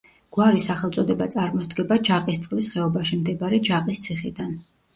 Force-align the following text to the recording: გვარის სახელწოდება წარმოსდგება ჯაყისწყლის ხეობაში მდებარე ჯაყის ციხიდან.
გვარის 0.35 0.63
სახელწოდება 0.69 1.27
წარმოსდგება 1.35 1.99
ჯაყისწყლის 2.09 2.73
ხეობაში 2.73 3.23
მდებარე 3.23 3.63
ჯაყის 3.71 4.05
ციხიდან. 4.11 4.61